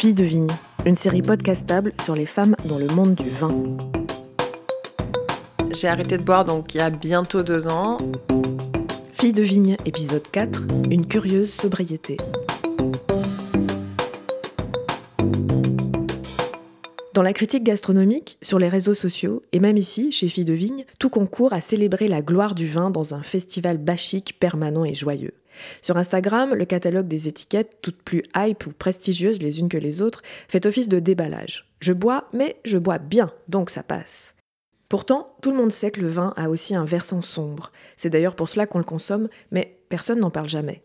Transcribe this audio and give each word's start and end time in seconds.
Fille 0.00 0.14
de 0.14 0.24
vigne, 0.24 0.46
une 0.86 0.96
série 0.96 1.20
podcastable 1.20 1.92
sur 2.02 2.14
les 2.14 2.24
femmes 2.24 2.56
dans 2.64 2.78
le 2.78 2.86
monde 2.86 3.16
du 3.16 3.28
vin. 3.28 3.54
J'ai 5.72 5.88
arrêté 5.88 6.16
de 6.16 6.22
boire 6.22 6.46
donc 6.46 6.74
il 6.74 6.78
y 6.78 6.80
a 6.80 6.88
bientôt 6.88 7.42
deux 7.42 7.66
ans. 7.66 7.98
Fille 9.12 9.34
de 9.34 9.42
vigne, 9.42 9.76
épisode 9.84 10.26
4, 10.32 10.68
une 10.90 11.06
curieuse 11.06 11.52
sobriété. 11.52 12.16
Dans 17.12 17.22
la 17.22 17.34
critique 17.34 17.64
gastronomique, 17.64 18.38
sur 18.40 18.58
les 18.58 18.68
réseaux 18.70 18.94
sociaux, 18.94 19.42
et 19.52 19.60
même 19.60 19.76
ici, 19.76 20.12
chez 20.12 20.30
Fille 20.30 20.46
de 20.46 20.54
Vigne, 20.54 20.86
tout 20.98 21.10
concourt 21.10 21.52
à 21.52 21.60
célébrer 21.60 22.08
la 22.08 22.22
gloire 22.22 22.54
du 22.54 22.66
vin 22.66 22.88
dans 22.88 23.12
un 23.12 23.22
festival 23.22 23.76
bachique 23.76 24.38
permanent 24.40 24.86
et 24.86 24.94
joyeux. 24.94 25.34
Sur 25.82 25.96
Instagram, 25.96 26.54
le 26.54 26.64
catalogue 26.64 27.08
des 27.08 27.28
étiquettes, 27.28 27.78
toutes 27.82 28.02
plus 28.02 28.22
hype 28.36 28.66
ou 28.66 28.70
prestigieuses 28.72 29.42
les 29.42 29.60
unes 29.60 29.68
que 29.68 29.78
les 29.78 30.02
autres, 30.02 30.22
fait 30.48 30.66
office 30.66 30.88
de 30.88 30.98
déballage. 30.98 31.66
Je 31.80 31.92
bois, 31.92 32.28
mais 32.32 32.56
je 32.64 32.78
bois 32.78 32.98
bien, 32.98 33.32
donc 33.48 33.70
ça 33.70 33.82
passe. 33.82 34.34
Pourtant, 34.88 35.36
tout 35.40 35.52
le 35.52 35.56
monde 35.56 35.70
sait 35.70 35.92
que 35.92 36.00
le 36.00 36.08
vin 36.08 36.34
a 36.36 36.50
aussi 36.50 36.74
un 36.74 36.84
versant 36.84 37.22
sombre. 37.22 37.70
C'est 37.96 38.10
d'ailleurs 38.10 38.34
pour 38.34 38.48
cela 38.48 38.66
qu'on 38.66 38.78
le 38.78 38.84
consomme, 38.84 39.28
mais 39.52 39.78
personne 39.88 40.18
n'en 40.18 40.30
parle 40.30 40.48
jamais. 40.48 40.82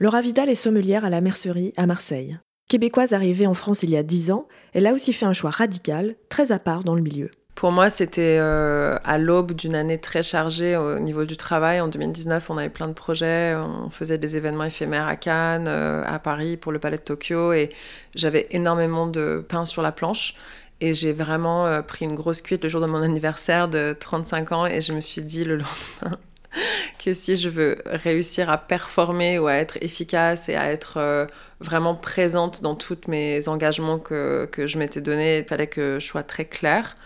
Laura 0.00 0.20
Vidal 0.20 0.48
est 0.48 0.56
sommelière 0.56 1.04
à 1.04 1.10
la 1.10 1.20
mercerie 1.20 1.72
à 1.76 1.86
Marseille. 1.86 2.38
Québécoise 2.68 3.12
arrivée 3.12 3.46
en 3.46 3.54
France 3.54 3.84
il 3.84 3.90
y 3.90 3.96
a 3.96 4.02
10 4.02 4.32
ans, 4.32 4.48
elle 4.72 4.88
a 4.88 4.92
aussi 4.92 5.12
fait 5.12 5.24
un 5.24 5.32
choix 5.32 5.50
radical, 5.50 6.16
très 6.28 6.50
à 6.50 6.58
part 6.58 6.82
dans 6.82 6.96
le 6.96 7.02
milieu. 7.02 7.30
Pour 7.56 7.72
moi, 7.72 7.88
c'était 7.88 8.36
euh, 8.38 8.98
à 9.02 9.16
l'aube 9.16 9.52
d'une 9.52 9.74
année 9.74 9.98
très 9.98 10.22
chargée 10.22 10.76
au 10.76 10.98
niveau 10.98 11.24
du 11.24 11.38
travail. 11.38 11.80
En 11.80 11.88
2019, 11.88 12.50
on 12.50 12.58
avait 12.58 12.68
plein 12.68 12.86
de 12.86 12.92
projets. 12.92 13.54
On 13.56 13.88
faisait 13.88 14.18
des 14.18 14.36
événements 14.36 14.64
éphémères 14.64 15.06
à 15.06 15.16
Cannes, 15.16 15.66
euh, 15.66 16.02
à 16.06 16.18
Paris, 16.18 16.58
pour 16.58 16.70
le 16.70 16.78
Palais 16.78 16.98
de 16.98 17.02
Tokyo. 17.02 17.54
Et 17.54 17.70
j'avais 18.14 18.46
énormément 18.50 19.06
de 19.06 19.42
pain 19.48 19.64
sur 19.64 19.80
la 19.80 19.90
planche. 19.90 20.34
Et 20.82 20.92
j'ai 20.92 21.14
vraiment 21.14 21.66
euh, 21.66 21.80
pris 21.80 22.04
une 22.04 22.14
grosse 22.14 22.42
cuite 22.42 22.62
le 22.62 22.68
jour 22.68 22.82
de 22.82 22.86
mon 22.86 23.00
anniversaire 23.00 23.68
de 23.68 23.96
35 23.98 24.52
ans. 24.52 24.66
Et 24.66 24.82
je 24.82 24.92
me 24.92 25.00
suis 25.00 25.22
dit 25.22 25.44
le 25.44 25.56
lendemain 25.56 26.18
que 27.02 27.14
si 27.14 27.36
je 27.36 27.48
veux 27.48 27.78
réussir 27.86 28.50
à 28.50 28.58
performer 28.58 29.38
ou 29.38 29.46
à 29.46 29.54
être 29.54 29.78
efficace 29.80 30.50
et 30.50 30.56
à 30.56 30.70
être 30.70 31.26
vraiment 31.60 31.94
présente 31.94 32.62
dans 32.62 32.74
tous 32.74 32.98
mes 33.08 33.46
engagements 33.48 33.98
que, 33.98 34.46
que 34.50 34.66
je 34.66 34.78
m'étais 34.78 35.02
donné, 35.02 35.38
il 35.38 35.44
fallait 35.44 35.66
que 35.66 35.98
je 36.00 36.06
sois 36.06 36.22
très 36.22 36.46
claire. 36.46 36.96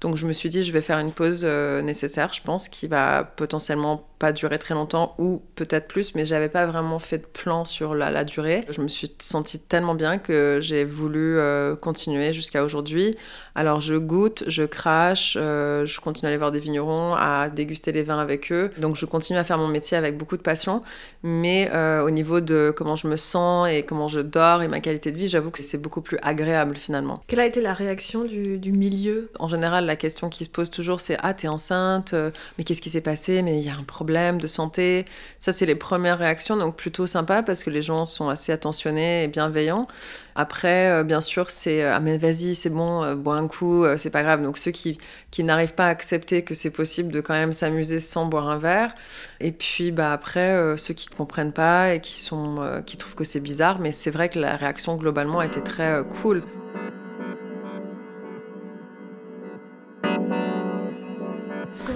Donc 0.00 0.16
je 0.16 0.26
me 0.26 0.32
suis 0.32 0.48
dit, 0.48 0.64
je 0.64 0.72
vais 0.72 0.80
faire 0.80 0.98
une 0.98 1.12
pause 1.12 1.42
euh, 1.44 1.82
nécessaire, 1.82 2.32
je 2.32 2.40
pense, 2.40 2.68
qui 2.68 2.86
va 2.86 3.22
potentiellement 3.24 4.06
pas 4.18 4.32
durer 4.32 4.58
très 4.58 4.74
longtemps 4.74 5.14
ou 5.18 5.42
peut-être 5.56 5.88
plus, 5.88 6.14
mais 6.14 6.26
j'avais 6.26 6.50
pas 6.50 6.66
vraiment 6.66 6.98
fait 6.98 7.18
de 7.18 7.24
plan 7.24 7.64
sur 7.64 7.94
la, 7.94 8.24
durée. 8.24 8.64
Je 8.68 8.82
me 8.82 8.88
suis 8.88 9.14
sentie 9.18 9.58
tellement 9.58 9.94
bien 9.94 10.18
que 10.18 10.58
j'ai 10.60 10.84
voulu 10.84 11.38
euh, 11.38 11.74
continuer 11.74 12.34
jusqu'à 12.34 12.62
aujourd'hui. 12.64 13.16
Alors 13.54 13.80
je 13.80 13.94
goûte, 13.94 14.44
je 14.46 14.62
crache, 14.62 15.38
euh, 15.40 15.86
je 15.86 16.00
continue 16.00 16.26
à 16.26 16.28
aller 16.28 16.38
voir 16.38 16.52
des 16.52 16.60
vignerons, 16.60 17.14
à 17.14 17.48
déguster 17.48 17.92
les 17.92 18.02
vins 18.02 18.18
avec 18.18 18.52
eux. 18.52 18.70
Donc 18.78 18.96
je 18.96 19.06
continue 19.06 19.38
à 19.38 19.44
faire 19.44 19.56
mon 19.56 19.68
métier 19.68 19.96
avec 19.96 20.18
beaucoup 20.18 20.36
de 20.36 20.42
passion, 20.42 20.82
mais 21.22 21.70
au 22.02 22.10
niveau 22.10 22.40
de 22.40 22.72
comment 22.76 22.96
je 22.96 23.06
me 23.06 23.16
sens 23.16 23.68
et 23.68 23.84
comment 23.84 24.08
je 24.08 24.20
dors 24.20 24.62
et 24.62 24.68
ma 24.68 24.80
qualité 24.80 25.12
de 25.12 25.16
vie, 25.16 25.28
j'avoue 25.28 25.50
que 25.50 25.60
c'est 25.60 25.78
beaucoup 25.78 26.02
plus 26.02 26.18
agréable 26.22 26.76
finalement. 26.76 27.22
Quelle 27.26 27.40
a 27.40 27.46
été 27.46 27.62
la 27.62 27.72
réaction 27.72 28.24
du, 28.24 28.58
du 28.58 28.72
milieu? 28.72 29.30
En 29.38 29.48
général, 29.48 29.89
la 29.90 29.96
question 29.96 30.28
qui 30.28 30.44
se 30.44 30.48
pose 30.48 30.70
toujours, 30.70 31.00
c'est 31.00 31.16
Ah, 31.20 31.34
t'es 31.34 31.48
enceinte, 31.48 32.14
euh, 32.14 32.30
mais 32.56 32.64
qu'est-ce 32.64 32.80
qui 32.80 32.90
s'est 32.90 33.00
passé? 33.00 33.42
Mais 33.42 33.58
il 33.58 33.64
y 33.64 33.70
a 33.70 33.74
un 33.74 33.82
problème 33.82 34.40
de 34.40 34.46
santé. 34.46 35.04
Ça, 35.40 35.50
c'est 35.50 35.66
les 35.66 35.74
premières 35.74 36.18
réactions, 36.18 36.56
donc 36.56 36.76
plutôt 36.76 37.08
sympa 37.08 37.42
parce 37.42 37.64
que 37.64 37.70
les 37.70 37.82
gens 37.82 38.06
sont 38.06 38.28
assez 38.28 38.52
attentionnés 38.52 39.24
et 39.24 39.28
bienveillants. 39.28 39.88
Après, 40.36 40.90
euh, 40.92 41.02
bien 41.02 41.20
sûr, 41.20 41.50
c'est 41.50 41.82
Ah, 41.82 41.98
mais 41.98 42.18
vas-y, 42.18 42.54
c'est 42.54 42.70
bon, 42.70 43.14
bois 43.16 43.34
un 43.34 43.48
coup, 43.48 43.84
c'est 43.96 44.10
pas 44.10 44.22
grave. 44.22 44.42
Donc, 44.44 44.58
ceux 44.58 44.70
qui, 44.70 44.98
qui 45.32 45.42
n'arrivent 45.42 45.74
pas 45.74 45.86
à 45.86 45.90
accepter 45.90 46.44
que 46.44 46.54
c'est 46.54 46.70
possible 46.70 47.10
de 47.10 47.20
quand 47.20 47.34
même 47.34 47.52
s'amuser 47.52 47.98
sans 47.98 48.26
boire 48.26 48.48
un 48.48 48.58
verre. 48.58 48.94
Et 49.40 49.50
puis, 49.50 49.90
bah, 49.90 50.12
après, 50.12 50.76
ceux 50.76 50.94
qui 50.94 51.08
comprennent 51.08 51.52
pas 51.52 51.94
et 51.94 52.00
qui, 52.00 52.16
sont, 52.16 52.82
qui 52.86 52.96
trouvent 52.96 53.16
que 53.16 53.24
c'est 53.24 53.40
bizarre, 53.40 53.80
mais 53.80 53.90
c'est 53.90 54.10
vrai 54.12 54.28
que 54.28 54.38
la 54.38 54.54
réaction 54.56 54.96
globalement 54.96 55.42
été 55.42 55.60
très 55.60 56.02
cool. 56.22 56.44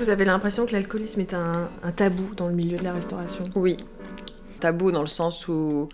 Vous 0.04 0.10
avez 0.10 0.26
l'impression 0.26 0.66
que 0.66 0.72
l'alcoolisme 0.72 1.20
est 1.20 1.32
un, 1.32 1.70
tabou 1.97 2.34
dans 2.34 2.47
le 2.47 2.54
milieu 2.54 2.76
de 2.76 2.84
la 2.84 2.92
restauration? 2.92 3.42
Oui. 3.54 3.78
Tabou 4.60 4.92
dans 4.92 5.00
le 5.00 5.06
sens 5.06 5.48
où 5.48 5.88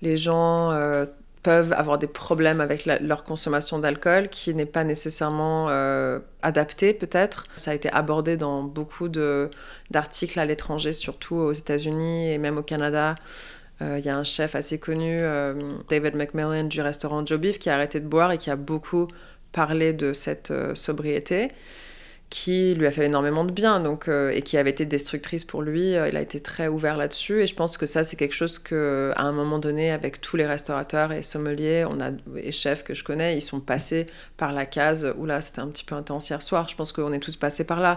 les 0.00 0.16
gens 0.16 0.70
euh, 0.70 1.04
peuvent 1.42 1.74
avoir 1.74 1.98
des 1.98 2.06
problèmes 2.06 2.62
avec 2.62 2.86
leur 2.86 3.24
consommation 3.24 3.78
d'alcool 3.78 4.28
qui 4.30 4.54
n'est 4.54 4.64
pas 4.64 4.84
nécessairement 4.84 5.66
euh, 5.68 6.18
adaptée 6.40 6.94
peut-être. 6.94 7.46
Ça 7.54 7.72
a 7.72 7.74
été 7.74 7.92
abordé 7.92 8.38
dans 8.38 8.62
beaucoup 8.62 9.08
d'articles 9.10 10.40
à 10.40 10.46
l'étranger, 10.46 10.94
surtout 10.94 11.34
aux 11.34 11.52
États-Unis 11.52 12.32
et 12.32 12.38
même 12.38 12.56
au 12.56 12.62
Canada. 12.62 13.16
Euh, 13.82 13.98
il 13.98 14.04
y 14.04 14.08
a 14.08 14.16
un 14.16 14.24
chef 14.24 14.54
assez 14.54 14.78
connu, 14.78 15.20
David 15.90 16.14
McMillan 16.14 16.64
du 16.64 16.80
restaurant 16.80 17.26
Joe 17.26 17.38
Beef, 17.38 17.58
qui 17.58 17.68
a 17.68 17.74
arrêté 17.74 18.00
de 18.00 18.06
boire 18.06 18.32
et 18.32 18.38
qui 18.38 18.48
a 18.48 18.56
beaucoup 18.56 19.08
parlé 19.52 19.92
de 19.92 20.14
cette 20.14 20.54
sobriété 20.74 21.50
qui 22.32 22.74
lui 22.74 22.86
a 22.86 22.90
fait 22.90 23.04
énormément 23.04 23.44
de 23.44 23.52
bien 23.52 23.78
donc, 23.78 24.08
euh, 24.08 24.30
et 24.32 24.40
qui 24.40 24.56
avait 24.56 24.70
été 24.70 24.86
destructrice 24.86 25.44
pour 25.44 25.60
lui. 25.60 25.94
Euh, 25.94 26.08
il 26.08 26.16
a 26.16 26.22
été 26.22 26.40
très 26.40 26.66
ouvert 26.66 26.96
là-dessus 26.96 27.42
et 27.42 27.46
je 27.46 27.54
pense 27.54 27.76
que 27.76 27.84
ça, 27.84 28.04
c'est 28.04 28.16
quelque 28.16 28.34
chose 28.34 28.58
que, 28.58 29.12
à 29.16 29.24
un 29.24 29.32
moment 29.32 29.58
donné, 29.58 29.90
avec 29.92 30.22
tous 30.22 30.38
les 30.38 30.46
restaurateurs 30.46 31.12
et 31.12 31.22
sommeliers 31.22 31.84
on 31.86 32.00
a, 32.00 32.10
et 32.36 32.50
chefs 32.50 32.84
que 32.84 32.94
je 32.94 33.04
connais, 33.04 33.36
ils 33.36 33.42
sont 33.42 33.60
passés 33.60 34.06
par 34.38 34.54
la 34.54 34.64
case 34.64 35.12
où 35.18 35.26
là, 35.26 35.42
c'était 35.42 35.60
un 35.60 35.68
petit 35.68 35.84
peu 35.84 35.94
intense 35.94 36.30
hier 36.30 36.40
soir. 36.40 36.70
Je 36.70 36.74
pense 36.74 36.90
qu'on 36.90 37.12
est 37.12 37.18
tous 37.18 37.36
passés 37.36 37.64
par 37.64 37.80
là. 37.80 37.96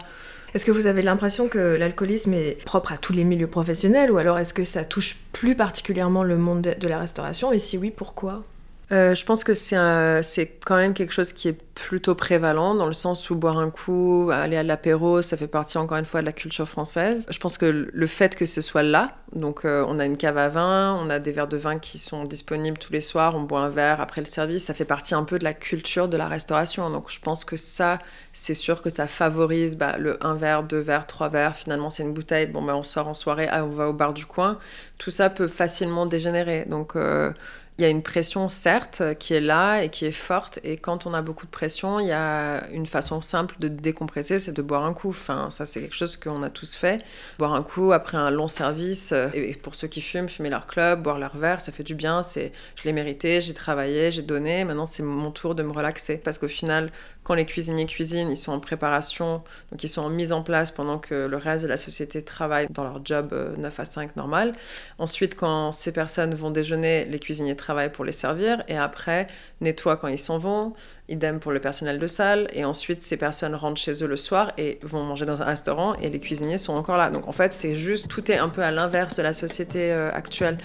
Est-ce 0.53 0.65
que 0.65 0.71
vous 0.71 0.85
avez 0.85 1.01
l'impression 1.01 1.47
que 1.47 1.77
l'alcoolisme 1.77 2.33
est 2.33 2.61
propre 2.65 2.91
à 2.91 2.97
tous 2.97 3.13
les 3.13 3.23
milieux 3.23 3.47
professionnels 3.47 4.11
ou 4.11 4.17
alors 4.17 4.37
est-ce 4.37 4.53
que 4.53 4.65
ça 4.65 4.83
touche 4.83 5.17
plus 5.31 5.55
particulièrement 5.55 6.23
le 6.23 6.37
monde 6.37 6.75
de 6.77 6.87
la 6.89 6.99
restauration 6.99 7.53
et 7.53 7.59
si 7.59 7.77
oui, 7.77 7.89
pourquoi? 7.89 8.43
Euh, 8.91 9.15
je 9.15 9.25
pense 9.25 9.43
que 9.43 9.53
c'est 9.53 10.59
quand 10.65 10.77
même 10.77 10.93
quelque 10.93 11.13
chose 11.13 11.33
qui 11.33 11.47
est 11.47 11.57
plutôt 11.73 12.13
prévalent 12.15 12.75
dans 12.75 12.85
le 12.85 12.93
sens 12.93 13.29
où 13.29 13.35
boire 13.35 13.57
un 13.57 13.69
coup, 13.69 14.29
aller 14.31 14.57
à 14.57 14.63
l'apéro, 14.63 15.21
ça 15.21 15.37
fait 15.37 15.47
partie 15.47 15.77
encore 15.77 15.97
une 15.97 16.05
fois 16.05 16.21
de 16.21 16.25
la 16.25 16.31
culture 16.31 16.67
française. 16.67 17.25
Je 17.29 17.39
pense 17.39 17.57
que 17.57 17.89
le 17.91 18.07
fait 18.07 18.35
que 18.35 18.45
ce 18.45 18.61
soit 18.61 18.83
là, 18.83 19.17
donc 19.33 19.65
euh, 19.65 19.83
on 19.87 19.99
a 19.99 20.05
une 20.05 20.17
cave 20.17 20.37
à 20.37 20.49
vin, 20.49 20.97
on 21.01 21.09
a 21.09 21.19
des 21.19 21.31
verres 21.31 21.47
de 21.47 21.57
vin 21.57 21.79
qui 21.79 21.97
sont 21.97 22.23
disponibles 22.25 22.77
tous 22.77 22.93
les 22.93 23.01
soirs, 23.01 23.35
on 23.35 23.41
boit 23.41 23.61
un 23.61 23.69
verre 23.69 24.01
après 24.01 24.21
le 24.21 24.27
service, 24.27 24.65
ça 24.65 24.73
fait 24.73 24.85
partie 24.85 25.15
un 25.15 25.23
peu 25.23 25.39
de 25.39 25.43
la 25.43 25.53
culture 25.53 26.07
de 26.07 26.15
la 26.15 26.27
restauration. 26.27 26.89
Donc 26.91 27.11
je 27.11 27.19
pense 27.19 27.43
que 27.43 27.57
ça, 27.57 27.99
c'est 28.33 28.53
sûr 28.53 28.81
que 28.83 28.91
ça 28.91 29.07
favorise 29.07 29.75
bah, 29.75 29.97
le 29.97 30.23
un 30.23 30.35
verre, 30.35 30.63
deux 30.63 30.79
verres, 30.79 31.07
trois 31.07 31.29
verres. 31.29 31.55
Finalement, 31.55 31.89
c'est 31.89 32.03
une 32.03 32.13
bouteille. 32.13 32.45
Bon, 32.45 32.61
ben 32.61 32.75
on 32.75 32.83
sort 32.83 33.07
en 33.07 33.13
soirée, 33.15 33.47
ah, 33.51 33.65
on 33.65 33.69
va 33.69 33.89
au 33.89 33.93
bar 33.93 34.13
du 34.13 34.25
coin. 34.25 34.59
Tout 34.97 35.11
ça 35.11 35.29
peut 35.29 35.47
facilement 35.47 36.05
dégénérer. 36.05 36.65
Donc 36.69 36.95
euh, 36.95 37.31
il 37.77 37.81
y 37.81 37.85
a 37.85 37.89
une 37.89 38.03
pression, 38.03 38.47
certes, 38.47 39.03
qui 39.19 39.33
est 39.33 39.41
là 39.41 39.81
et 39.81 39.89
qui 39.89 40.05
est 40.05 40.13
forte. 40.13 40.59
Et 40.63 40.77
quand 40.77 41.05
on 41.05 41.13
a 41.13 41.21
beaucoup 41.21 41.45
de 41.45 41.51
pression, 41.51 41.99
il 41.99 42.07
y 42.07 42.13
a 42.13 42.65
une 42.71 42.85
façon 42.85 43.21
simple 43.21 43.55
de 43.59 43.67
décompresser, 43.67 44.39
c'est 44.39 44.53
de 44.53 44.61
boire 44.61 44.85
un 44.85 44.93
coup. 44.93 45.09
Enfin, 45.09 45.49
ça, 45.51 45.65
c'est 45.65 45.81
quelque 45.81 45.95
chose 45.95 46.15
qu'on 46.15 46.41
a 46.43 46.49
tous 46.49 46.75
fait. 46.75 47.03
Boire 47.37 47.53
un 47.53 47.63
coup 47.63 47.91
après 47.91 48.15
un 48.15 48.31
long 48.31 48.47
service. 48.47 49.11
Euh, 49.11 49.27
et 49.33 49.53
pour 49.55 49.75
ceux 49.75 49.89
qui 49.89 49.99
fument, 49.99 50.29
fumer 50.29 50.49
leur 50.49 50.67
club, 50.67 51.03
boire 51.03 51.19
leur 51.19 51.35
verre, 51.35 51.59
ça 51.59 51.73
fait 51.73 51.83
du 51.83 51.95
bien. 51.95 52.23
C'est, 52.23 52.53
je 52.77 52.83
l'ai 52.85 52.93
mérité, 52.93 53.41
j'ai 53.41 53.53
travaillé, 53.53 54.09
j'ai 54.09 54.21
donné. 54.21 54.63
Maintenant, 54.63 54.85
c'est 54.85 55.03
mon 55.03 55.31
tour 55.31 55.53
de 55.53 55.61
me 55.61 55.73
relaxer. 55.73 56.17
Parce 56.17 56.37
qu'au 56.37 56.47
final, 56.47 56.91
quand 57.25 57.33
les 57.33 57.45
cuisiniers 57.45 57.87
cuisinent, 57.87 58.29
ils 58.29 58.37
sont 58.37 58.51
en 58.51 58.59
préparation, 58.59 59.41
donc 59.71 59.83
ils 59.83 59.87
sont 59.87 60.03
en 60.03 60.09
mise 60.09 60.31
en 60.31 60.43
place 60.43 60.69
pendant 60.69 60.99
que 60.99 61.25
le 61.25 61.37
reste 61.37 61.63
de 61.63 61.67
la 61.67 61.75
société 61.75 62.21
travaille 62.21 62.67
dans 62.69 62.83
leur 62.83 63.03
job 63.03 63.33
9 63.57 63.79
euh, 63.79 63.81
à 63.81 63.85
5 63.85 64.15
normal. 64.15 64.53
Ensuite, 64.99 65.35
quand 65.35 65.71
ces 65.71 65.91
personnes 65.91 66.35
vont 66.35 66.51
déjeuner, 66.51 67.03
les 67.05 67.17
cuisiniers 67.17 67.55
travaillent 67.55 67.91
pour 67.91 68.05
les 68.05 68.11
servir 68.11 68.63
et 68.67 68.77
après 68.77 69.25
nettoient 69.59 69.97
quand 69.97 70.07
ils 70.07 70.19
s'en 70.19 70.37
vont. 70.37 70.73
Idem 71.09 71.39
pour 71.39 71.51
le 71.51 71.59
personnel 71.59 71.97
de 71.97 72.07
salle. 72.07 72.47
Et 72.53 72.63
ensuite, 72.63 73.01
ces 73.01 73.17
personnes 73.17 73.55
rentrent 73.55 73.81
chez 73.81 74.03
eux 74.03 74.07
le 74.07 74.17
soir 74.17 74.51
et 74.59 74.77
vont 74.83 75.03
manger 75.03 75.25
dans 75.25 75.41
un 75.41 75.45
restaurant 75.45 75.95
et 75.95 76.09
les 76.09 76.19
cuisiniers 76.19 76.59
sont 76.59 76.73
encore 76.73 76.97
là. 76.97 77.09
Donc 77.09 77.27
en 77.27 77.31
fait, 77.31 77.51
c'est 77.51 77.75
juste, 77.75 78.07
tout 78.07 78.31
est 78.31 78.37
un 78.37 78.49
peu 78.49 78.61
à 78.61 78.69
l'inverse 78.69 79.15
de 79.15 79.23
la 79.23 79.33
société 79.33 79.91
euh, 79.91 80.11
actuelle. 80.13 80.59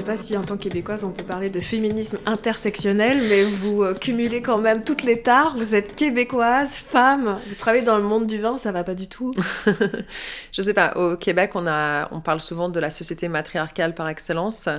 Sais 0.00 0.06
pas 0.06 0.16
si 0.16 0.34
en 0.34 0.40
tant 0.40 0.56
que 0.56 0.62
québécoise 0.62 1.04
on 1.04 1.10
peut 1.10 1.24
parler 1.24 1.50
de 1.50 1.60
féminisme 1.60 2.16
intersectionnel, 2.24 3.20
mais 3.28 3.42
vous 3.42 3.82
euh, 3.82 3.92
cumulez 3.92 4.40
quand 4.40 4.56
même 4.56 4.82
toutes 4.82 5.02
les 5.02 5.20
tares. 5.20 5.54
Vous 5.58 5.74
êtes 5.74 5.94
québécoise, 5.94 6.70
femme, 6.70 7.36
vous 7.46 7.54
travaillez 7.54 7.84
dans 7.84 7.98
le 7.98 8.02
monde 8.02 8.26
du 8.26 8.40
vin, 8.40 8.56
ça 8.56 8.72
va 8.72 8.82
pas 8.82 8.94
du 8.94 9.08
tout. 9.08 9.34
je 10.52 10.62
sais 10.62 10.72
pas. 10.72 10.94
Au 10.96 11.18
Québec, 11.18 11.50
on 11.54 11.66
a, 11.66 12.08
on 12.12 12.20
parle 12.20 12.40
souvent 12.40 12.70
de 12.70 12.80
la 12.80 12.90
société 12.90 13.28
matriarcale 13.28 13.94
par 13.94 14.08
excellence, 14.08 14.70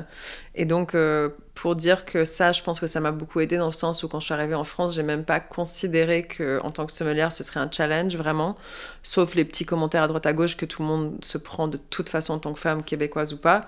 et 0.55 0.65
donc 0.65 0.95
euh, 0.95 1.29
pour 1.53 1.75
dire 1.75 2.05
que 2.05 2.25
ça, 2.25 2.51
je 2.51 2.63
pense 2.63 2.79
que 2.79 2.87
ça 2.87 2.99
m'a 2.99 3.11
beaucoup 3.11 3.39
aidé 3.39 3.57
dans 3.57 3.67
le 3.67 3.71
sens 3.71 4.01
où 4.01 4.07
quand 4.07 4.19
je 4.19 4.25
suis 4.25 4.33
arrivée 4.33 4.55
en 4.55 4.63
France, 4.63 4.95
j'ai 4.95 5.03
même 5.03 5.23
pas 5.23 5.39
considéré 5.39 6.25
que 6.25 6.59
en 6.63 6.71
tant 6.71 6.87
que 6.87 6.91
sommelière, 6.91 7.31
ce 7.31 7.43
serait 7.43 7.59
un 7.59 7.69
challenge 7.71 8.15
vraiment, 8.15 8.57
sauf 9.03 9.35
les 9.35 9.45
petits 9.45 9.65
commentaires 9.65 10.01
à 10.03 10.07
droite 10.07 10.25
à 10.25 10.33
gauche 10.33 10.57
que 10.57 10.65
tout 10.65 10.81
le 10.81 10.87
monde 10.87 11.23
se 11.23 11.37
prend 11.37 11.67
de 11.67 11.77
toute 11.77 12.09
façon 12.09 12.33
en 12.33 12.39
tant 12.39 12.53
que 12.53 12.59
femme 12.59 12.81
québécoise 12.83 13.33
ou 13.33 13.37
pas. 13.37 13.67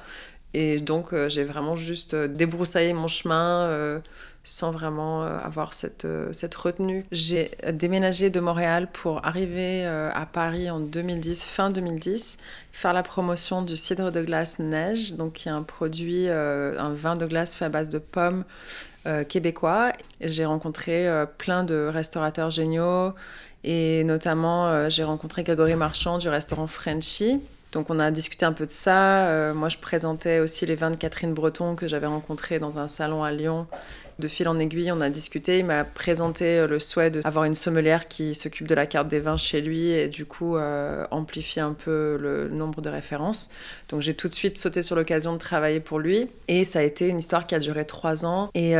Et 0.53 0.79
donc 0.79 1.13
euh, 1.13 1.29
j'ai 1.29 1.44
vraiment 1.44 1.75
juste 1.75 2.13
euh, 2.13 2.27
débroussaillé 2.27 2.94
mon 2.94 3.07
chemin 3.07 3.61
euh, 3.61 4.00
sans 4.44 4.71
vraiment 4.71 5.23
avoir 5.23 5.73
cette, 5.73 6.05
cette 6.33 6.53
retenue. 6.53 7.05
J'ai 7.13 7.51
déménagé 7.71 8.29
de 8.29 8.41
Montréal 8.41 8.89
pour 8.91 9.25
arriver 9.25 9.85
à 9.85 10.25
Paris 10.25 10.69
en 10.69 10.81
2010, 10.81 11.45
fin 11.45 11.69
2010, 11.69 12.38
faire 12.73 12.91
la 12.91 13.03
promotion 13.03 13.61
du 13.61 13.77
cidre 13.77 14.11
de 14.11 14.21
glace 14.21 14.59
Neige, 14.59 15.13
donc 15.13 15.31
qui 15.31 15.47
est 15.47 15.51
un 15.53 15.63
produit, 15.63 16.27
un 16.27 16.94
vin 16.94 17.15
de 17.15 17.25
glace 17.25 17.55
fait 17.55 17.63
à 17.63 17.69
base 17.69 17.88
de 17.88 18.00
pommes 18.00 18.44
québécois. 19.29 19.94
J'ai 20.19 20.44
rencontré 20.44 21.07
plein 21.38 21.63
de 21.63 21.88
restaurateurs 21.89 22.50
géniaux 22.50 23.13
et 23.63 24.03
notamment 24.03 24.89
j'ai 24.89 25.05
rencontré 25.05 25.44
Grégory 25.44 25.75
Marchand 25.75 26.17
du 26.17 26.27
restaurant 26.27 26.67
Frenchy 26.67 27.39
donc 27.73 27.89
on 27.89 27.99
a 27.99 28.11
discuté 28.11 28.45
un 28.45 28.53
peu 28.53 28.65
de 28.65 28.71
ça. 28.71 29.27
Euh, 29.27 29.53
moi, 29.53 29.67
je 29.67 29.77
présentais 29.77 30.39
aussi 30.39 30.65
les 30.65 30.75
vins 30.75 30.91
de 30.91 30.95
Catherine 30.95 31.33
Breton 31.33 31.75
que 31.75 31.87
j'avais 31.87 32.05
rencontré 32.05 32.59
dans 32.59 32.77
un 32.77 32.87
salon 32.87 33.23
à 33.23 33.31
Lyon. 33.31 33.67
De 34.19 34.27
fil 34.27 34.47
en 34.47 34.59
aiguille, 34.59 34.91
on 34.91 35.01
a 35.01 35.09
discuté. 35.09 35.57
Il 35.57 35.65
m'a 35.65 35.83
présenté 35.83 36.59
euh, 36.59 36.67
le 36.67 36.79
souhait 36.79 37.09
d'avoir 37.09 37.45
une 37.45 37.55
sommelière 37.55 38.07
qui 38.07 38.35
s'occupe 38.35 38.67
de 38.67 38.75
la 38.75 38.85
carte 38.85 39.07
des 39.07 39.19
vins 39.19 39.37
chez 39.37 39.59
lui 39.59 39.89
et 39.89 40.07
du 40.07 40.25
coup 40.25 40.55
euh, 40.55 41.07
amplifier 41.09 41.63
un 41.63 41.73
peu 41.73 42.15
le 42.21 42.47
nombre 42.47 42.81
de 42.81 42.89
références. 42.89 43.49
Donc 43.89 44.01
j'ai 44.01 44.13
tout 44.13 44.27
de 44.27 44.35
suite 44.35 44.59
sauté 44.59 44.83
sur 44.83 44.95
l'occasion 44.95 45.33
de 45.33 45.39
travailler 45.39 45.79
pour 45.79 45.97
lui. 45.97 46.29
Et 46.47 46.65
ça 46.65 46.77
a 46.77 46.83
été 46.83 47.07
une 47.07 47.17
histoire 47.17 47.47
qui 47.47 47.55
a 47.55 47.59
duré 47.59 47.85
trois 47.87 48.23
ans. 48.23 48.51
Et 48.53 48.73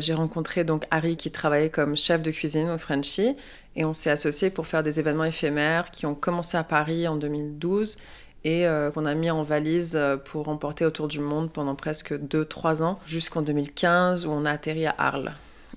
j'ai 0.00 0.14
rencontré 0.14 0.64
donc 0.64 0.84
Harry 0.90 1.16
qui 1.16 1.30
travaillait 1.30 1.70
comme 1.70 1.96
chef 1.96 2.22
de 2.22 2.32
cuisine 2.32 2.70
au 2.70 2.78
Frenchy. 2.78 3.36
Et 3.74 3.84
on 3.84 3.94
s'est 3.94 4.10
associés 4.10 4.50
pour 4.50 4.66
faire 4.66 4.82
des 4.82 5.00
événements 5.00 5.24
éphémères 5.24 5.90
qui 5.92 6.04
ont 6.04 6.14
commencé 6.14 6.58
à 6.58 6.64
Paris 6.64 7.08
en 7.08 7.16
2012 7.16 7.96
et 8.44 8.66
euh, 8.66 8.90
qu'on 8.90 9.04
a 9.04 9.14
mis 9.14 9.30
en 9.30 9.42
valise 9.42 9.92
euh, 9.94 10.16
pour 10.16 10.48
emporter 10.48 10.84
autour 10.84 11.08
du 11.08 11.20
monde 11.20 11.50
pendant 11.50 11.74
presque 11.74 12.12
2-3 12.12 12.82
ans, 12.82 12.98
jusqu'en 13.06 13.42
2015 13.42 14.26
où 14.26 14.30
on 14.30 14.44
a 14.44 14.50
atterri 14.50 14.86
à 14.86 14.94
Arles, 14.98 15.32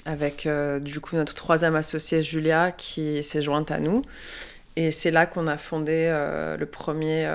avec 0.05 0.45
euh, 0.45 0.79
du 0.79 0.99
coup 0.99 1.15
notre 1.15 1.35
troisième 1.35 1.75
associée 1.75 2.23
Julia 2.23 2.71
qui 2.71 3.23
s'est 3.23 3.41
jointe 3.41 3.71
à 3.71 3.79
nous. 3.79 4.01
Et 4.75 4.91
c'est 4.91 5.11
là 5.11 5.25
qu'on 5.25 5.47
a 5.47 5.57
fondé 5.57 6.13
le 6.59 6.65
premier 6.65 7.29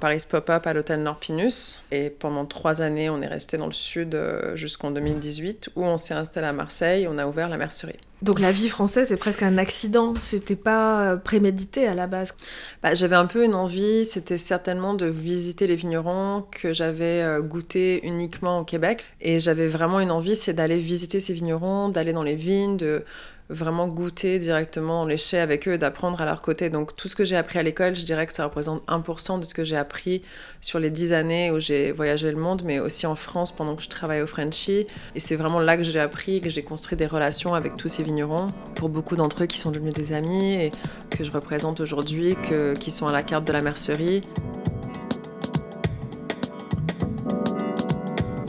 Paris 0.00 0.24
Pop-Up 0.28 0.66
à 0.66 0.72
l'hôtel 0.72 1.02
Norpinus. 1.02 1.84
Et 1.92 2.10
pendant 2.10 2.44
trois 2.44 2.80
années, 2.80 3.08
on 3.08 3.22
est 3.22 3.28
resté 3.28 3.56
dans 3.56 3.66
le 3.66 3.72
sud 3.72 4.18
jusqu'en 4.54 4.90
2018, 4.90 5.70
où 5.76 5.84
on 5.84 5.96
s'est 5.96 6.14
installé 6.14 6.48
à 6.48 6.52
Marseille, 6.52 7.06
on 7.08 7.18
a 7.18 7.26
ouvert 7.26 7.48
la 7.48 7.56
mercerie. 7.56 7.98
Donc 8.22 8.38
la 8.38 8.52
vie 8.52 8.68
française, 8.68 9.08
c'est 9.08 9.16
presque 9.16 9.42
un 9.42 9.58
accident. 9.58 10.14
C'était 10.22 10.54
pas 10.54 11.02
euh, 11.02 11.16
prémédité 11.16 11.88
à 11.88 11.94
la 11.94 12.06
base. 12.06 12.32
Bah, 12.80 12.94
j'avais 12.94 13.16
un 13.16 13.26
peu 13.26 13.44
une 13.44 13.54
envie, 13.54 14.06
c'était 14.06 14.38
certainement 14.38 14.94
de 14.94 15.06
visiter 15.06 15.66
les 15.66 15.74
vignerons 15.74 16.44
que 16.52 16.72
j'avais 16.72 17.20
euh, 17.22 17.42
goûté 17.42 18.00
uniquement 18.06 18.60
au 18.60 18.64
Québec. 18.64 19.06
Et 19.20 19.40
j'avais 19.40 19.66
vraiment 19.66 19.98
une 19.98 20.12
envie, 20.12 20.36
c'est 20.36 20.52
d'aller 20.52 20.78
visiter 20.78 21.18
ces 21.18 21.32
vignerons, 21.32 21.88
d'aller 21.88 22.12
dans 22.12 22.22
les 22.22 22.36
vignes, 22.36 22.76
de 22.76 23.04
vraiment 23.52 23.86
goûter 23.86 24.38
directement 24.38 25.04
les 25.04 25.16
chais 25.16 25.38
avec 25.38 25.68
eux 25.68 25.78
d'apprendre 25.78 26.20
à 26.20 26.24
leur 26.24 26.42
côté. 26.42 26.70
Donc 26.70 26.96
tout 26.96 27.08
ce 27.08 27.14
que 27.14 27.24
j'ai 27.24 27.36
appris 27.36 27.58
à 27.58 27.62
l'école, 27.62 27.94
je 27.94 28.04
dirais 28.04 28.26
que 28.26 28.32
ça 28.32 28.44
représente 28.44 28.84
1% 28.86 29.40
de 29.40 29.44
ce 29.44 29.54
que 29.54 29.64
j'ai 29.64 29.76
appris 29.76 30.22
sur 30.60 30.78
les 30.78 30.90
10 30.90 31.12
années 31.12 31.50
où 31.50 31.60
j'ai 31.60 31.92
voyagé 31.92 32.30
le 32.30 32.38
monde, 32.38 32.62
mais 32.64 32.80
aussi 32.80 33.06
en 33.06 33.14
France 33.14 33.52
pendant 33.52 33.76
que 33.76 33.82
je 33.82 33.88
travaillais 33.88 34.22
au 34.22 34.26
Frenchy. 34.26 34.86
Et 35.14 35.20
c'est 35.20 35.36
vraiment 35.36 35.60
là 35.60 35.76
que 35.76 35.82
j'ai 35.82 36.00
appris, 36.00 36.40
que 36.40 36.50
j'ai 36.50 36.62
construit 36.62 36.96
des 36.96 37.06
relations 37.06 37.54
avec 37.54 37.76
tous 37.76 37.88
ces 37.88 38.02
vignerons. 38.02 38.46
Pour 38.74 38.88
beaucoup 38.88 39.16
d'entre 39.16 39.44
eux 39.44 39.46
qui 39.46 39.58
sont 39.58 39.70
devenus 39.70 39.94
des 39.94 40.12
amis 40.12 40.54
et 40.54 40.70
que 41.10 41.22
je 41.22 41.30
représente 41.30 41.80
aujourd'hui, 41.80 42.36
qui 42.80 42.90
sont 42.90 43.06
à 43.06 43.12
la 43.12 43.22
carte 43.22 43.46
de 43.46 43.52
la 43.52 43.62
mercerie. 43.62 44.22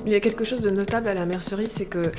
Il 0.06 0.12
y 0.12 0.16
a 0.16 0.20
quelque 0.20 0.44
chose 0.44 0.60
de 0.60 0.70
notable 0.70 1.08
à 1.08 1.14
la 1.14 1.26
mercerie, 1.26 1.68
c'est 1.68 1.86
que 1.86 2.12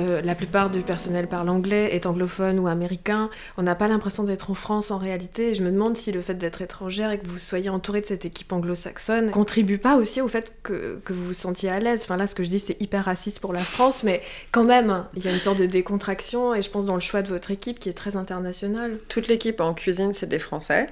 euh, 0.00 0.20
la 0.20 0.34
plupart 0.34 0.68
du 0.68 0.80
personnel 0.80 1.26
parle 1.26 1.48
anglais, 1.48 1.94
est 1.94 2.04
anglophone 2.04 2.58
ou 2.58 2.66
américain. 2.66 3.30
On 3.56 3.62
n'a 3.62 3.74
pas 3.74 3.88
l'impression 3.88 4.24
d'être 4.24 4.50
en 4.50 4.54
France 4.54 4.90
en 4.90 4.98
réalité. 4.98 5.54
je 5.54 5.62
me 5.62 5.70
demande 5.70 5.96
si 5.96 6.12
le 6.12 6.20
fait 6.20 6.34
d'être 6.34 6.60
étrangère 6.60 7.10
et 7.10 7.18
que 7.18 7.26
vous 7.26 7.38
soyez 7.38 7.70
entouré 7.70 8.02
de 8.02 8.06
cette 8.06 8.26
équipe 8.26 8.52
anglo-saxonne 8.52 9.30
contribue 9.30 9.78
pas 9.78 9.96
aussi 9.96 10.20
au 10.20 10.28
fait 10.28 10.54
que, 10.62 11.00
que, 11.02 11.14
vous 11.14 11.26
vous 11.26 11.32
sentiez 11.32 11.70
à 11.70 11.80
l'aise. 11.80 12.02
Enfin 12.02 12.18
là, 12.18 12.26
ce 12.26 12.34
que 12.34 12.42
je 12.42 12.50
dis, 12.50 12.60
c'est 12.60 12.80
hyper 12.80 13.06
raciste 13.06 13.40
pour 13.40 13.54
la 13.54 13.60
France, 13.60 14.02
mais 14.02 14.20
quand 14.52 14.64
même, 14.64 15.04
il 15.16 15.24
y 15.24 15.28
a 15.28 15.32
une 15.32 15.40
sorte 15.40 15.58
de 15.58 15.66
décontraction 15.66 16.54
et 16.54 16.60
je 16.60 16.68
pense 16.68 16.84
dans 16.84 16.94
le 16.94 17.00
choix 17.00 17.22
de 17.22 17.28
votre 17.28 17.50
équipe 17.50 17.78
qui 17.78 17.88
est 17.88 17.94
très 17.94 18.16
internationale. 18.16 18.98
Toute 19.08 19.28
l'équipe 19.28 19.60
en 19.60 19.72
cuisine, 19.72 20.12
c'est 20.12 20.28
des 20.28 20.38
Français. 20.38 20.88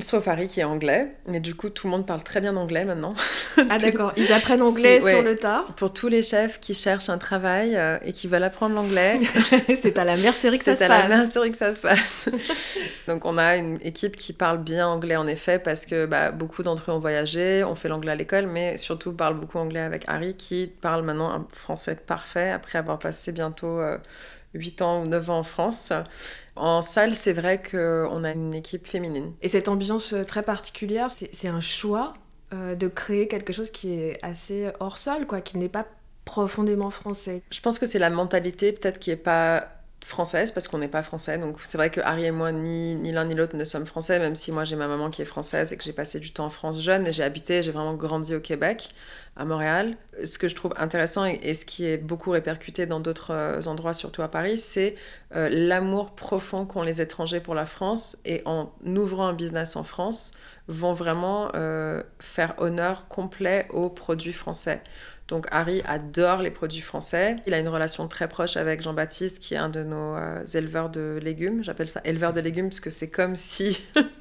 Sauf 0.00 0.28
Harry 0.28 0.46
qui 0.46 0.60
est 0.60 0.64
anglais, 0.64 1.08
mais 1.26 1.40
du 1.40 1.56
coup 1.56 1.70
tout 1.70 1.88
le 1.88 1.90
monde 1.90 2.06
parle 2.06 2.22
très 2.22 2.40
bien 2.40 2.54
anglais 2.56 2.84
maintenant. 2.84 3.14
Ah 3.68 3.78
d'accord, 3.82 4.12
ils 4.16 4.32
apprennent 4.32 4.62
anglais 4.62 5.00
sur 5.00 5.22
le 5.22 5.34
tas. 5.34 5.64
Pour 5.76 5.92
tous 5.92 6.06
les 6.06 6.22
chefs 6.22 6.60
qui 6.60 6.72
cherchent 6.72 7.08
un 7.08 7.18
travail 7.18 7.74
euh, 7.74 7.98
et 8.04 8.12
qui 8.12 8.28
veulent 8.28 8.44
apprendre 8.44 8.76
l'anglais, 8.76 9.18
c'est 9.76 9.98
à 9.98 10.04
la 10.04 10.16
mercerie 10.16 10.58
que 10.58 10.64
ça 10.64 10.76
se 10.76 10.84
passe. 10.84 10.88
C'est 10.88 10.94
à 10.94 11.08
la 11.08 11.16
mercerie 11.16 11.50
que 11.50 11.58
ça 11.58 11.74
se 11.74 11.80
passe. 11.80 12.28
Donc 13.08 13.24
on 13.24 13.38
a 13.38 13.56
une 13.56 13.80
équipe 13.82 14.14
qui 14.14 14.32
parle 14.32 14.58
bien 14.58 14.86
anglais 14.86 15.16
en 15.16 15.26
effet 15.26 15.58
parce 15.58 15.84
que 15.84 16.06
bah, 16.06 16.30
beaucoup 16.30 16.62
d'entre 16.62 16.92
eux 16.92 16.94
ont 16.94 17.00
voyagé, 17.00 17.64
ont 17.64 17.74
fait 17.74 17.88
l'anglais 17.88 18.12
à 18.12 18.16
l'école, 18.16 18.46
mais 18.46 18.76
surtout 18.76 19.12
parlent 19.12 19.38
beaucoup 19.38 19.58
anglais 19.58 19.80
avec 19.80 20.04
Harry 20.06 20.36
qui 20.36 20.70
parle 20.80 21.04
maintenant 21.04 21.32
un 21.32 21.44
français 21.52 21.96
parfait 21.96 22.50
après 22.50 22.78
avoir 22.78 23.00
passé 23.00 23.32
bientôt 23.32 23.80
8 24.54 24.80
euh, 24.80 24.84
ans 24.84 25.02
ou 25.02 25.06
9 25.06 25.30
ans 25.30 25.38
en 25.38 25.42
France. 25.42 25.92
En 26.56 26.82
salle, 26.82 27.14
c'est 27.14 27.32
vrai 27.32 27.62
qu'on 27.62 28.24
a 28.24 28.32
une 28.32 28.54
équipe 28.54 28.86
féminine. 28.86 29.32
Et 29.42 29.48
cette 29.48 29.68
ambiance 29.68 30.12
euh, 30.12 30.24
très 30.24 30.42
particulière, 30.42 31.10
c'est 31.10 31.48
un 31.48 31.60
choix 31.60 32.14
euh, 32.52 32.74
de 32.74 32.88
créer 32.88 33.28
quelque 33.28 33.52
chose 33.52 33.70
qui 33.70 33.92
est 33.92 34.18
assez 34.24 34.70
hors 34.80 34.98
sol, 34.98 35.26
quoi, 35.26 35.40
qui 35.40 35.58
n'est 35.58 35.68
pas 35.68 35.86
profondément 36.24 36.90
français. 36.90 37.42
Je 37.50 37.60
pense 37.60 37.78
que 37.78 37.86
c'est 37.86 37.98
la 37.98 38.10
mentalité 38.10 38.72
peut-être 38.72 38.98
qui 38.98 39.10
est 39.10 39.16
pas 39.16 39.77
française 40.04 40.52
parce 40.52 40.68
qu'on 40.68 40.78
n'est 40.78 40.88
pas 40.88 41.02
français. 41.02 41.38
Donc 41.38 41.58
c'est 41.62 41.78
vrai 41.78 41.90
que 41.90 42.00
Harry 42.00 42.24
et 42.24 42.30
moi, 42.30 42.52
ni, 42.52 42.94
ni 42.94 43.12
l'un 43.12 43.24
ni 43.24 43.34
l'autre 43.34 43.56
ne 43.56 43.64
sommes 43.64 43.86
français, 43.86 44.18
même 44.18 44.34
si 44.34 44.52
moi 44.52 44.64
j'ai 44.64 44.76
ma 44.76 44.86
maman 44.86 45.10
qui 45.10 45.22
est 45.22 45.26
française 45.26 45.72
et 45.72 45.76
que 45.76 45.84
j'ai 45.84 45.92
passé 45.92 46.20
du 46.20 46.32
temps 46.32 46.46
en 46.46 46.50
France 46.50 46.80
jeune. 46.80 47.06
Et 47.06 47.12
j'ai 47.12 47.22
habité, 47.22 47.62
j'ai 47.62 47.72
vraiment 47.72 47.94
grandi 47.94 48.34
au 48.34 48.40
Québec, 48.40 48.90
à 49.36 49.44
Montréal. 49.44 49.96
Ce 50.24 50.38
que 50.38 50.48
je 50.48 50.54
trouve 50.54 50.72
intéressant 50.76 51.24
et, 51.24 51.54
ce 51.54 51.64
qui 51.64 51.86
est 51.86 51.98
beaucoup 51.98 52.30
répercuté 52.30 52.86
dans 52.86 53.00
d'autres 53.00 53.32
euh, 53.32 53.62
endroits, 53.66 53.94
surtout 53.94 54.22
à 54.22 54.28
Paris, 54.28 54.58
c'est 54.58 54.94
euh, 55.34 55.48
l'amour 55.50 56.14
profond 56.14 56.64
qu'ont 56.64 56.82
les 56.82 57.00
étrangers 57.00 57.40
pour 57.40 57.54
la 57.54 57.66
France. 57.66 58.18
Et 58.24 58.42
en 58.44 58.72
ouvrant 58.84 59.26
un 59.26 59.32
business 59.32 59.76
en 59.76 59.84
France, 59.84 60.32
vont 60.68 60.92
vraiment 60.92 61.50
euh, 61.54 62.02
faire 62.20 62.54
honneur 62.58 63.08
complet 63.08 63.66
aux 63.70 63.88
produits 63.88 64.34
français. 64.34 64.82
Donc 65.28 65.46
Harry 65.50 65.82
adore 65.84 66.40
les 66.40 66.50
produits 66.50 66.80
français. 66.80 67.36
Il 67.46 67.52
a 67.52 67.58
une 67.58 67.68
relation 67.68 68.08
très 68.08 68.28
proche 68.28 68.56
avec 68.56 68.82
Jean-Baptiste, 68.82 69.38
qui 69.38 69.54
est 69.54 69.58
un 69.58 69.68
de 69.68 69.84
nos 69.84 70.16
euh, 70.16 70.44
éleveurs 70.54 70.88
de 70.88 71.20
légumes. 71.22 71.62
J'appelle 71.62 71.88
ça 71.88 72.00
éleveur 72.04 72.32
de 72.32 72.40
légumes 72.40 72.70
parce 72.70 72.80
que 72.80 72.90
c'est 72.90 73.10
comme 73.10 73.36
si 73.36 73.78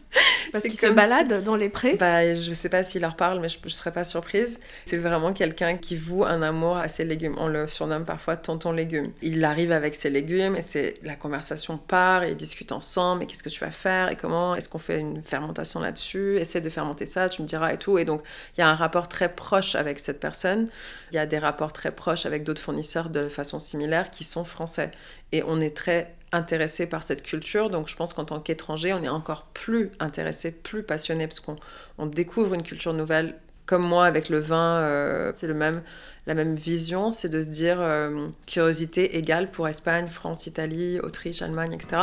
Parce 0.52 0.64
qu'il 0.64 0.80
se 0.80 0.88
balade 0.88 1.44
dans 1.44 1.56
les 1.56 1.70
prés 1.70 1.96
bah, 1.96 2.34
Je 2.36 2.50
ne 2.50 2.54
sais 2.54 2.70
pas 2.70 2.84
s'il 2.84 3.02
leur 3.02 3.16
parle, 3.16 3.40
mais 3.40 3.50
je 3.50 3.60
ne 3.64 3.70
serais 3.70 3.92
pas 3.92 4.04
surprise. 4.04 4.60
C'est 4.86 4.98
vraiment 4.98 5.34
quelqu'un 5.34 5.78
qui 5.78 5.96
voue 5.96 6.24
un 6.24 6.42
amour 6.42 6.78
à 6.78 6.88
ses 6.88 7.06
légumes. 7.06 7.36
On 7.38 7.48
le 7.48 7.68
surnomme 7.68 8.06
parfois 8.06 8.38
tonton 8.38 8.72
légumes. 8.72 9.12
Il 9.22 9.44
arrive 9.46 9.72
avec 9.72 9.96
ses 9.96 10.10
légumes 10.10 10.56
et 10.56 10.62
c'est 10.62 10.96
la 11.04 11.16
conversation 11.16 11.78
part 11.78 12.24
et 12.24 12.32
ils 12.32 12.38
discutent 12.38 12.72
ensemble. 12.72 13.24
Et 13.24 13.26
qu'est-ce 13.26 13.44
que 13.44 13.50
tu 13.50 13.60
vas 13.60 13.72
faire? 13.72 14.10
Et 14.10 14.16
comment? 14.16 14.56
Est-ce 14.56 14.70
qu'on 14.70 14.80
fait 14.80 15.00
une 15.00 15.22
fermentation 15.22 15.80
là-dessus? 15.80 16.38
Essaie 16.38 16.62
de 16.62 16.70
fermenter 16.70 17.06
ça, 17.06 17.30
tu 17.30 17.42
me 17.42 17.48
diras 17.48 17.74
et 17.74 17.78
tout. 17.78 17.98
Et 17.98 18.06
donc, 18.06 18.22
il 18.58 18.62
y 18.62 18.64
a 18.64 18.70
un 18.70 18.76
rapport 18.76 19.08
très 19.08 19.34
proche 19.34 19.76
avec 19.76 20.00
cette 20.00 20.20
personne. 20.20 20.68
Il 21.12 21.16
y 21.16 21.20
a 21.20 21.26
des 21.26 21.40
rapports 21.40 21.74
très 21.74 21.92
proches 21.92 22.26
avec 22.26 22.44
d'autres 22.44 22.62
fournisseurs 22.62 23.10
de 23.10 23.30
façon 23.30 23.60
similaire 23.60 24.10
qui 24.10 24.24
sont 24.24 24.44
français. 24.44 24.92
Et 25.32 25.44
on 25.46 25.60
est 25.60 25.76
très 25.76 26.16
intéressé 26.32 26.88
par 26.88 27.04
cette 27.04 27.24
culture. 27.24 27.70
Donc 27.70 27.88
je 27.88 27.96
pense 27.96 28.14
qu'en 28.14 28.26
tant 28.26 28.40
qu'étranger, 28.40 28.94
on 28.94 29.04
est 29.04 29.10
encore 29.10 29.46
plus 29.54 29.92
intéressé, 30.00 30.52
plus 30.52 30.84
passionné, 30.84 31.28
parce 31.28 31.40
qu'on 31.40 31.58
on 31.98 32.06
découvre 32.06 32.54
une 32.54 32.64
culture 32.64 32.94
nouvelle. 32.94 33.36
Comme 33.66 33.86
moi, 33.86 34.06
avec 34.06 34.30
le 34.30 34.40
vin, 34.40 34.78
euh, 34.78 35.34
c'est 35.36 35.48
le 35.48 35.54
même, 35.54 35.82
la 36.26 36.34
même 36.34 36.56
vision, 36.56 37.12
c'est 37.12 37.28
de 37.28 37.42
se 37.42 37.50
dire 37.50 37.78
euh, 37.82 38.28
curiosité 38.46 39.18
égale 39.18 39.52
pour 39.52 39.68
Espagne, 39.68 40.08
France, 40.08 40.48
Italie, 40.48 41.02
Autriche, 41.02 41.42
Allemagne, 41.42 41.74
etc. 41.74 42.02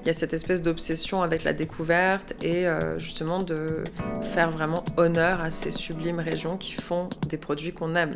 Il 0.00 0.06
y 0.06 0.10
a 0.10 0.14
cette 0.14 0.32
espèce 0.32 0.62
d'obsession 0.62 1.20
avec 1.20 1.44
la 1.44 1.52
découverte 1.52 2.32
et 2.42 2.66
euh, 2.66 2.98
justement 2.98 3.42
de 3.42 3.84
faire 4.22 4.50
vraiment 4.50 4.84
honneur 4.96 5.42
à 5.42 5.50
ces 5.50 5.70
sublimes 5.70 6.20
régions 6.20 6.56
qui 6.56 6.72
font 6.72 7.10
des 7.28 7.36
produits 7.36 7.74
qu'on 7.74 7.94
aime. 7.94 8.14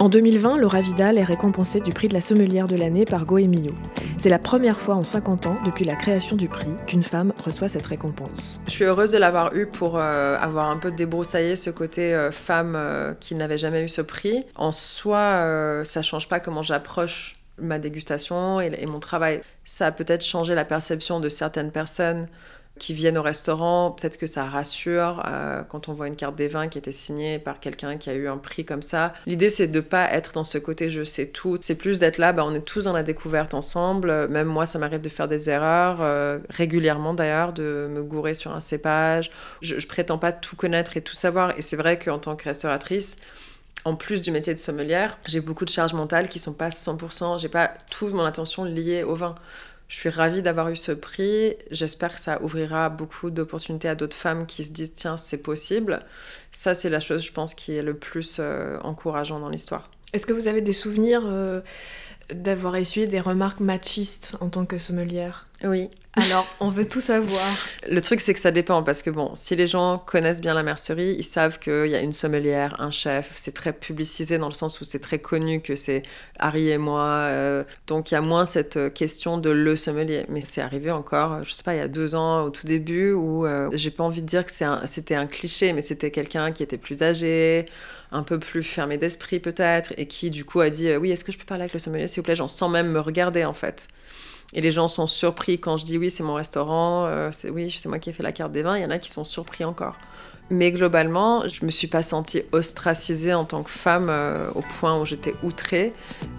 En 0.00 0.08
2020, 0.08 0.58
Laura 0.58 0.80
Vidal 0.80 1.18
est 1.18 1.24
récompensée 1.24 1.80
du 1.80 1.92
prix 1.92 2.06
de 2.06 2.14
la 2.14 2.20
sommelière 2.20 2.68
de 2.68 2.76
l'année 2.76 3.04
par 3.04 3.24
Goemio. 3.24 3.72
C'est 4.16 4.28
la 4.28 4.38
première 4.38 4.78
fois 4.78 4.94
en 4.94 5.02
50 5.02 5.46
ans, 5.46 5.56
depuis 5.66 5.84
la 5.84 5.96
création 5.96 6.36
du 6.36 6.48
prix, 6.48 6.70
qu'une 6.86 7.02
femme 7.02 7.32
reçoit 7.44 7.68
cette 7.68 7.86
récompense. 7.86 8.60
Je 8.66 8.70
suis 8.70 8.84
heureuse 8.84 9.10
de 9.10 9.18
l'avoir 9.18 9.56
eu 9.56 9.66
pour 9.66 9.98
euh, 9.98 10.38
avoir 10.38 10.68
un 10.70 10.76
peu 10.76 10.92
débroussaillé 10.92 11.56
ce 11.56 11.70
côté 11.70 12.14
euh, 12.14 12.30
femme 12.30 12.74
euh, 12.76 13.12
qui 13.18 13.34
n'avait 13.34 13.58
jamais 13.58 13.82
eu 13.82 13.88
ce 13.88 14.00
prix. 14.00 14.44
En 14.54 14.70
soi, 14.70 15.82
ça 15.82 16.02
change 16.02 16.28
pas 16.28 16.38
comment 16.38 16.62
j'approche 16.62 17.34
ma 17.60 17.80
dégustation 17.80 18.60
et, 18.60 18.70
et, 18.78 18.86
mon 18.86 19.00
travail. 19.00 19.40
Ça 19.64 19.88
a 19.88 19.90
peut-être 19.90 20.24
changé 20.24 20.54
la 20.54 20.64
perception 20.64 21.18
de 21.18 21.28
certaines 21.28 21.72
personnes 21.72 22.28
qui 22.78 22.94
viennent 22.94 23.18
au 23.18 23.22
restaurant, 23.22 23.90
peut-être 23.90 24.16
que 24.16 24.26
ça 24.26 24.44
rassure 24.44 25.22
euh, 25.26 25.62
quand 25.64 25.88
on 25.88 25.92
voit 25.92 26.06
une 26.06 26.16
carte 26.16 26.36
des 26.36 26.48
vins 26.48 26.68
qui 26.68 26.78
était 26.78 26.92
signée 26.92 27.38
par 27.38 27.60
quelqu'un 27.60 27.96
qui 27.96 28.10
a 28.10 28.14
eu 28.14 28.28
un 28.28 28.38
prix 28.38 28.64
comme 28.64 28.82
ça. 28.82 29.12
L'idée, 29.26 29.50
c'est 29.50 29.66
de 29.66 29.80
pas 29.80 30.10
être 30.12 30.32
dans 30.32 30.44
ce 30.44 30.58
côté 30.58 30.90
je 30.90 31.04
sais 31.04 31.26
tout. 31.26 31.58
C'est 31.60 31.74
plus 31.74 31.98
d'être 31.98 32.18
là, 32.18 32.32
bah, 32.32 32.44
on 32.46 32.54
est 32.54 32.64
tous 32.64 32.84
dans 32.84 32.92
la 32.92 33.02
découverte 33.02 33.54
ensemble. 33.54 34.28
Même 34.28 34.48
moi, 34.48 34.66
ça 34.66 34.78
m'arrive 34.78 35.00
de 35.00 35.08
faire 35.08 35.28
des 35.28 35.50
erreurs, 35.50 35.98
euh, 36.00 36.38
régulièrement 36.50 37.14
d'ailleurs, 37.14 37.52
de 37.52 37.88
me 37.90 38.02
gourer 38.02 38.34
sur 38.34 38.54
un 38.54 38.60
cépage. 38.60 39.30
Je, 39.60 39.78
je 39.78 39.86
prétends 39.86 40.18
pas 40.18 40.32
tout 40.32 40.56
connaître 40.56 40.96
et 40.96 41.00
tout 41.00 41.14
savoir. 41.14 41.58
Et 41.58 41.62
c'est 41.62 41.76
vrai 41.76 41.98
qu'en 41.98 42.18
tant 42.18 42.36
que 42.36 42.44
restauratrice, 42.44 43.18
en 43.84 43.94
plus 43.94 44.20
du 44.20 44.30
métier 44.30 44.52
de 44.54 44.58
sommelière, 44.58 45.18
j'ai 45.26 45.40
beaucoup 45.40 45.64
de 45.64 45.70
charges 45.70 45.94
mentales 45.94 46.28
qui 46.28 46.38
sont 46.38 46.52
pas 46.52 46.68
100%, 46.68 47.38
j'ai 47.38 47.48
pas 47.48 47.72
toute 47.90 48.12
mon 48.12 48.24
attention 48.24 48.64
liée 48.64 49.02
au 49.02 49.14
vin. 49.14 49.34
Je 49.88 49.96
suis 49.96 50.10
ravie 50.10 50.42
d'avoir 50.42 50.68
eu 50.68 50.76
ce 50.76 50.92
prix. 50.92 51.56
J'espère 51.70 52.14
que 52.14 52.20
ça 52.20 52.42
ouvrira 52.42 52.90
beaucoup 52.90 53.30
d'opportunités 53.30 53.88
à 53.88 53.94
d'autres 53.94 54.16
femmes 54.16 54.46
qui 54.46 54.64
se 54.64 54.70
disent 54.70 54.94
tiens, 54.94 55.16
c'est 55.16 55.38
possible. 55.38 56.04
Ça, 56.52 56.74
c'est 56.74 56.90
la 56.90 57.00
chose, 57.00 57.24
je 57.24 57.32
pense, 57.32 57.54
qui 57.54 57.74
est 57.74 57.82
le 57.82 57.94
plus 57.94 58.36
euh, 58.38 58.78
encourageant 58.82 59.40
dans 59.40 59.48
l'histoire. 59.48 59.90
Est-ce 60.12 60.26
que 60.26 60.34
vous 60.34 60.46
avez 60.46 60.60
des 60.60 60.72
souvenirs 60.72 61.22
euh, 61.24 61.60
d'avoir 62.32 62.76
essuyé 62.76 63.06
des 63.06 63.20
remarques 63.20 63.60
machistes 63.60 64.36
en 64.40 64.50
tant 64.50 64.66
que 64.66 64.76
sommelière? 64.76 65.46
Oui. 65.64 65.88
Alors, 66.20 66.46
on 66.58 66.68
veut 66.68 66.86
tout 66.86 67.00
savoir. 67.00 67.46
Le 67.88 68.00
truc, 68.00 68.20
c'est 68.20 68.34
que 68.34 68.40
ça 68.40 68.50
dépend, 68.50 68.82
parce 68.82 69.02
que 69.02 69.10
bon, 69.10 69.30
si 69.34 69.54
les 69.54 69.68
gens 69.68 69.98
connaissent 69.98 70.40
bien 70.40 70.52
la 70.52 70.64
mercerie, 70.64 71.14
ils 71.16 71.24
savent 71.24 71.60
qu'il 71.60 71.86
y 71.86 71.94
a 71.94 72.00
une 72.00 72.12
sommelière, 72.12 72.74
un 72.80 72.90
chef, 72.90 73.32
c'est 73.36 73.52
très 73.52 73.72
publicisé 73.72 74.36
dans 74.36 74.48
le 74.48 74.54
sens 74.54 74.80
où 74.80 74.84
c'est 74.84 74.98
très 74.98 75.20
connu 75.20 75.60
que 75.60 75.76
c'est 75.76 76.02
Harry 76.40 76.70
et 76.70 76.78
moi, 76.78 77.02
euh, 77.02 77.62
donc 77.86 78.10
il 78.10 78.14
y 78.14 78.16
a 78.16 78.20
moins 78.20 78.46
cette 78.46 78.92
question 78.94 79.38
de 79.38 79.50
le 79.50 79.76
sommelier. 79.76 80.24
Mais 80.28 80.40
c'est 80.40 80.60
arrivé 80.60 80.90
encore, 80.90 81.44
je 81.44 81.52
sais 81.52 81.62
pas, 81.62 81.74
il 81.74 81.78
y 81.78 81.82
a 81.82 81.88
deux 81.88 82.16
ans, 82.16 82.42
au 82.42 82.50
tout 82.50 82.66
début, 82.66 83.12
où 83.12 83.46
euh, 83.46 83.70
j'ai 83.72 83.90
pas 83.90 84.02
envie 84.02 84.22
de 84.22 84.26
dire 84.26 84.44
que 84.44 84.52
c'était 84.86 85.14
un, 85.14 85.26
cliché, 85.26 85.72
mais 85.72 85.82
c'était 85.82 86.10
quelqu'un 86.10 86.50
qui 86.50 86.64
était 86.64 86.78
plus 86.78 87.00
âgé, 87.02 87.66
un 88.10 88.24
peu 88.24 88.40
plus 88.40 88.64
fermé 88.64 88.96
d'esprit 88.96 89.38
peut-être, 89.38 89.92
et 89.96 90.06
qui 90.06 90.30
du 90.30 90.44
coup 90.44 90.60
a 90.60 90.70
dit 90.70 90.88
euh, 90.88 90.98
oui, 90.98 91.12
est-ce 91.12 91.24
que 91.24 91.30
je 91.30 91.38
peux 91.38 91.44
parler 91.44 91.62
avec 91.62 91.74
le 91.74 91.78
sommelier, 91.78 92.08
s'il 92.08 92.22
vous 92.22 92.24
plaît, 92.24 92.34
genre 92.34 92.50
sans 92.50 92.68
même 92.68 92.90
me 92.90 92.98
regarder 92.98 93.44
en 93.44 93.54
fait. 93.54 93.88
Et 94.54 94.60
les 94.60 94.70
gens 94.70 94.88
sont 94.88 95.06
surpris 95.06 95.58
quand 95.58 95.76
je 95.76 95.84
dis 95.84 95.98
oui, 95.98 96.10
c'est 96.10 96.22
mon 96.22 96.34
restaurant, 96.34 97.04
euh, 97.06 97.28
c'est 97.32 97.50
oui, 97.50 97.74
c'est 97.76 97.88
moi 97.88 97.98
qui 97.98 98.10
ai 98.10 98.12
fait 98.12 98.22
la 98.22 98.32
carte 98.32 98.52
des 98.52 98.62
vins. 98.62 98.76
Il 98.76 98.82
y 98.82 98.86
en 98.86 98.90
a 98.90 98.98
qui 98.98 99.10
sont 99.10 99.24
surpris 99.24 99.64
encore. 99.64 99.96
Mais 100.50 100.70
globalement, 100.70 101.46
je 101.46 101.66
me 101.66 101.70
suis 101.70 101.88
pas 101.88 102.02
sentie 102.02 102.42
ostracisée 102.52 103.34
en 103.34 103.44
tant 103.44 103.62
que 103.62 103.70
femme 103.70 104.08
euh, 104.08 104.50
au 104.54 104.62
point 104.80 104.98
où 104.98 105.04
j'étais 105.04 105.34
outrée. 105.42 105.92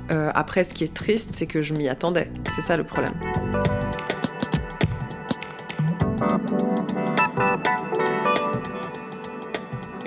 Euh, 0.10 0.32
après, 0.34 0.64
ce 0.64 0.74
qui 0.74 0.84
est 0.84 0.94
triste, 0.94 1.30
c'est 1.34 1.46
que 1.46 1.62
je 1.62 1.74
m'y 1.76 1.88
attendais. 1.88 2.32
C'est 2.50 2.62
ça 2.62 2.76
le 2.76 2.84
problème. 2.84 3.14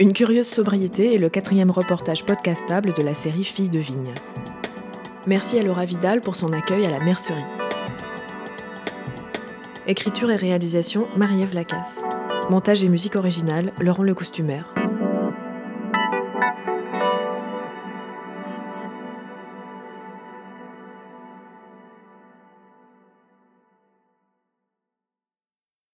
Une 0.01 0.13
curieuse 0.13 0.49
sobriété 0.49 1.15
est 1.15 1.19
le 1.19 1.29
quatrième 1.29 1.71
reportage 1.71 2.25
podcastable 2.25 2.93
de 2.95 3.03
la 3.03 3.15
série 3.15 3.45
Filles 3.45 3.71
de 3.71 3.79
Vigne. 3.79 4.15
Merci 5.29 5.61
à 5.61 5.63
Laura 5.63 5.85
Vidal 5.85 6.21
pour 6.21 6.35
son 6.35 6.49
accueil 6.49 6.85
à 6.85 6.91
la 6.91 6.99
mercerie. 6.99 7.45
Écriture 9.93 10.31
et 10.31 10.37
réalisation, 10.37 11.07
Marie-Ève 11.19 11.55
Lacasse. 11.55 12.01
Montage 12.49 12.83
et 12.83 12.89
musique 12.89 13.15
originale, 13.15 13.75
Laurent 13.79 14.05
Le 14.05 14.15
Costumaire. 14.15 14.72